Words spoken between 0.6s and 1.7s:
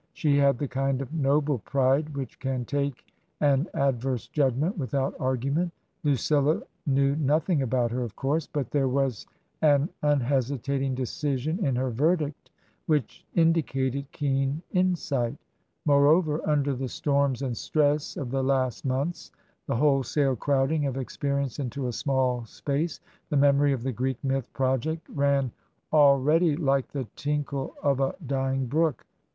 kind of noble